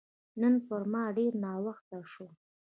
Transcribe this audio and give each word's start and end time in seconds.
نن 0.41 0.53
پر 0.67 0.81
ما 0.91 1.03
ډېر 1.17 1.33
ناوخته 1.45 1.99
شو 2.11 2.27